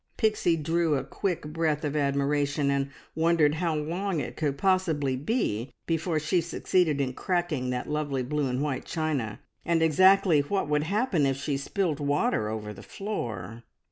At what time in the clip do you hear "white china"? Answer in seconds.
8.63-9.39